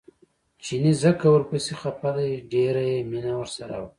چیني 0.63 0.93
ځکه 1.03 1.25
ورپسې 1.29 1.73
خپه 1.81 2.09
دی 2.17 2.31
ډېره 2.53 2.81
یې 2.91 2.97
مینه 3.11 3.33
ورسره 3.39 3.75
وه. 3.81 3.89